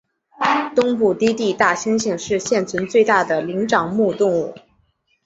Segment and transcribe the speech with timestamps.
[0.75, 4.55] 东部低地大猩猩是现存最大的灵长目动物。